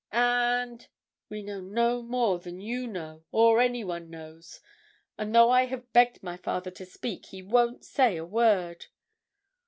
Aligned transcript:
And—we 0.11 1.43
know 1.43 1.61
no 1.61 2.01
more 2.01 2.39
than 2.39 2.59
you 2.59 2.87
know 2.87 3.23
or 3.31 3.61
anyone 3.61 4.09
knows, 4.09 4.59
and 5.15 5.35
though 5.35 5.51
I 5.51 5.65
have 5.67 5.93
begged 5.93 6.23
my 6.23 6.37
father 6.37 6.71
to 6.71 6.87
speak, 6.87 7.27
he 7.27 7.43
won't 7.43 7.85
say 7.85 8.17
a 8.17 8.25
word. 8.25 8.87